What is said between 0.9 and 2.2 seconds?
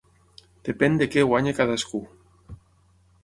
de què guanyi cadascú.